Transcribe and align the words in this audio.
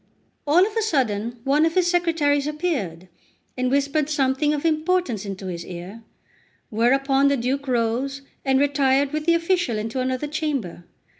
All 0.47 0.65
of 0.65 0.75
a 0.75 0.81
sudden, 0.81 1.37
one 1.43 1.63
of 1.63 1.75
his 1.75 1.85
secretaries 1.85 2.47
appeared, 2.47 3.07
and 3.55 3.69
whispered 3.69 4.09
something 4.09 4.51
of 4.51 4.65
importance 4.65 5.25
in 5.27 5.37
his 5.37 5.63
ear; 5.63 6.01
whereupon 6.71 7.27
the 7.27 7.37
Duke 7.37 7.67
rose, 7.67 8.23
and 8.43 8.59
retired 8.59 9.13
with 9.13 9.27
the 9.27 9.35
official 9.35 9.77
into 9.77 9.99
another 9.99 10.25
chamber. 10.25 10.85